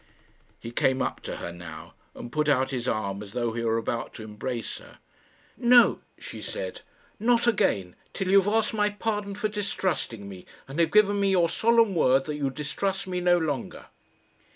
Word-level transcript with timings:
He 0.59 0.71
came 0.71 0.99
up 0.99 1.19
to 1.21 1.35
her 1.35 1.51
now, 1.51 1.93
and 2.15 2.31
put 2.31 2.49
out 2.49 2.71
his 2.71 2.87
arm 2.87 3.21
as 3.21 3.33
though 3.33 3.53
he 3.53 3.61
were 3.63 3.77
about 3.77 4.15
to 4.15 4.23
embrace 4.23 4.79
her. 4.79 4.97
"No," 5.57 6.01
she 6.17 6.41
said; 6.41 6.81
"not 7.19 7.45
again, 7.45 7.95
till 8.11 8.27
you 8.27 8.41
have 8.41 8.51
asked 8.51 8.73
my 8.73 8.89
pardon 8.89 9.35
for 9.35 9.47
distrusting 9.47 10.27
me, 10.27 10.47
and 10.67 10.79
have 10.79 10.89
given 10.89 11.19
me 11.19 11.29
your 11.29 11.49
solemn 11.49 11.93
word 11.93 12.25
that 12.25 12.35
you 12.35 12.49
distrust 12.49 13.05
me 13.05 13.21
no 13.21 13.37
longer." 13.37 13.89